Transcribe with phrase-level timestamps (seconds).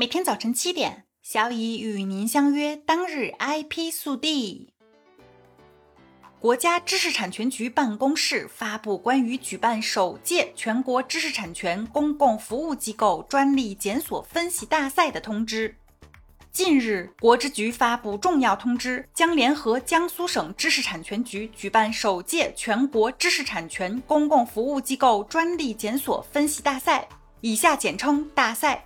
[0.00, 2.74] 每天早晨七点，小乙与您相约。
[2.74, 4.72] 当日 IP 速递：
[6.40, 15.76] 国家知识产权局办公室发布关于举办首届全国知识产权公共服务机构专利检索分析大赛的通知。
[16.50, 27.06] 近日，国知局发布重要通知，将联合江苏省知识产权局举办首届全国知识产权公共服务机构专利检索分析大赛
[27.42, 28.82] （以下简称大赛）。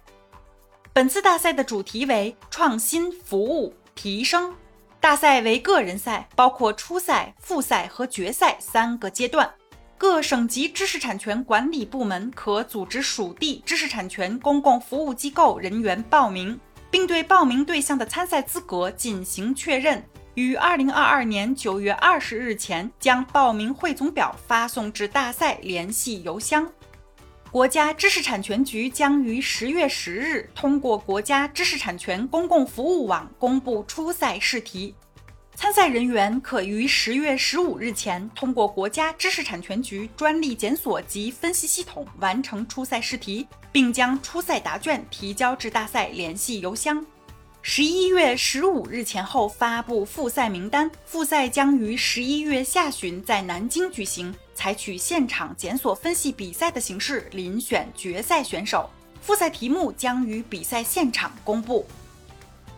[0.95, 4.55] 本次大赛的主题为创新服务提升。
[5.01, 9.53] 大赛为个人赛，包括初赛、复赛和决赛三个阶段。
[9.99, 16.61] 各省级知识产权管理部门可组织属地知识产权公共服务机构人员报名，
[16.93, 20.01] 并对报名对象的参赛资格进行确认。
[20.35, 26.71] 于二零二二年九月二十日前将报名汇总表发送至大赛联系邮箱。
[27.54, 34.92] 国家知识产权局将于十月十日通过国家知识产权公共服务网公布初赛试题，
[35.55, 47.07] 参赛人员可于十月十五日前通过国家知识产权局专利检索及分析系统完成初赛试题，并将初赛答卷提交至大赛联系邮箱。
[47.62, 58.89] 十一月十五日前后发布复赛名单，复赛将于十一月下旬在南京举行，采取现场检索分析比赛的形式遴选决赛选手。
[59.21, 61.87] 复赛题目将于比赛现场公布。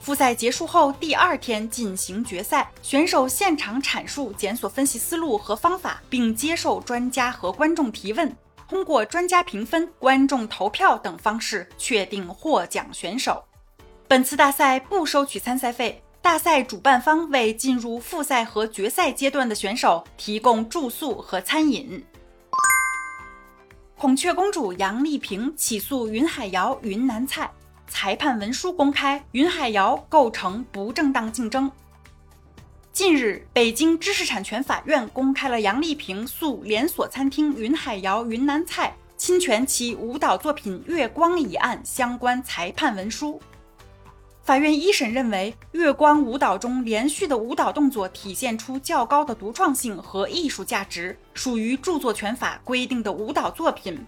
[0.00, 8.32] 复赛结束后第二天进行决赛，选手现场阐述检索分析思路和方法，并接受专家和观众提问，
[8.68, 13.44] 通过专家评分、观众投票等方式确定获奖选手。
[14.06, 22.04] 本次大赛不收取参赛费，大赛主办方为进入复赛和决赛阶段的选手提供住宿和餐饮。
[23.96, 27.48] 孔雀公主杨丽萍起诉云海肴云南菜，
[27.86, 31.70] 裁判文书公开，云海肴构成不正当竞争。
[32.92, 43.40] 近日，北京知识产权法院公开了杨丽萍诉连锁餐厅云海肴云南菜侵权其舞蹈作品《月光》一案相关裁判文书。
[44.46, 53.98] 法院一审认为，月光舞蹈中连续的舞蹈动作体现出较高的独创性和艺术价值，属于著作权法规定的舞蹈作品。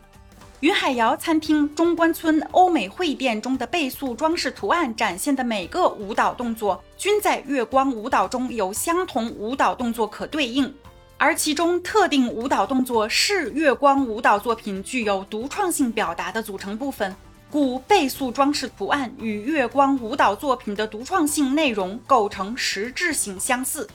[0.61, 10.73] 云海肴餐厅中关村欧美会店中的倍速装饰图案展现的每个舞蹈动作，均在月光舞蹈中有相同舞蹈动作可对应，
[11.17, 17.13] 而其中特定舞蹈动作是月光舞蹈作品具有独创性表达的组成部分。
[17.51, 23.89] 故倍速装饰图案与月光舞蹈作品的独创性内容构成实质性相似。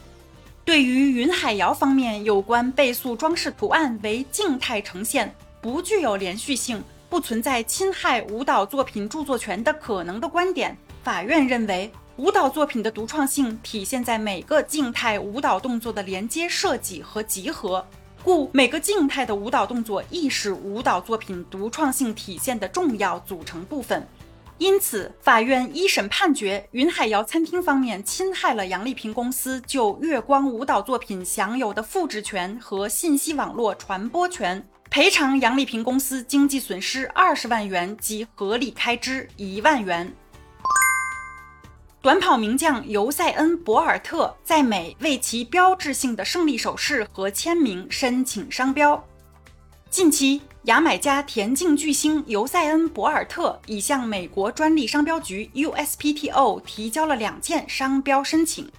[0.65, 17.85] 对于云海肴方面有关倍速装饰图案为静态呈现，不具有连续性，不存在侵害舞蹈作品著作权的可能的观点，法院认为，舞蹈作品的独创性体现在每个静态舞蹈动作的连接设计和集合。
[18.23, 24.07] 故每个静态的舞蹈动作亦是舞蹈作品独创性体现的重要组成部分。
[24.59, 40.13] 因此，法院一审判决云海肴餐厅方面侵害了杨丽萍公司就月光舞蹈作品享有的复制权和信息网络传播权，赔偿杨丽萍公司经济损失二十万元及合理开支一万元。
[42.03, 49.01] 短跑名将尤塞恩·博尔特在美为其标志性的胜利手势和签名申请商标。
[49.89, 58.69] 近期，牙买加田径巨星尤塞恩·博尔特已向美国专利商标局 USPTO 提交了两件商标申请。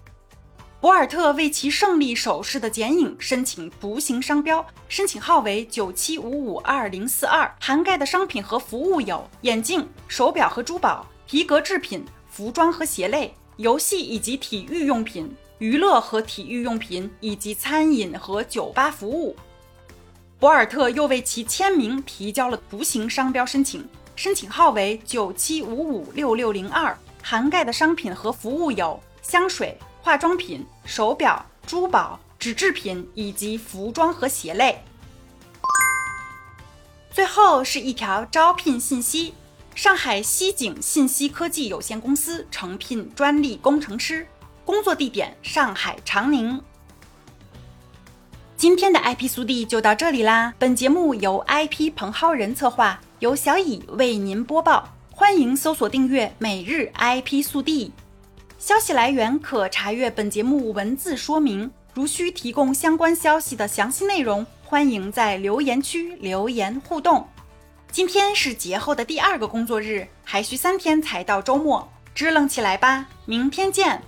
[0.79, 12.05] 博尔特为其胜利手势的剪影申请图形商标，申请号为九七五五二零四二，涵盖的商品和服务有眼镜、手表和珠宝、皮革制品。
[12.35, 19.37] 服装和鞋类、游戏以及体育用品、娱乐和体育用品以及餐饮和酒吧服务。
[20.41, 34.83] 博尔特又为其签名提交了图形商标申请，申请号为九七五五六六零二，涵盖的商品和服务有香水、化妆品、手表、珠宝、纸制品以及服装和鞋类。
[37.13, 39.35] 最后是一条招聘信息。
[39.75, 44.25] 上海西景信息科技有限公司诚聘专利工程师，
[44.65, 46.63] 工作地点上海长宁。
[48.57, 54.89] 今天的 IP 速递就到这里啦，本节目由 IP 彭浩人策划，由小乙为您播报。
[55.11, 57.91] 欢迎搜索订阅每日 IP 速递，
[58.59, 61.69] 消息来源可查阅本节目文字说明。
[61.95, 67.27] 如需提供相关消息的详细内容，欢迎在留言区留言互动。
[67.95, 73.07] 今天是节后的第二个工作日，还需三天才到周末，支棱起来吧！
[73.25, 74.03] 明天见。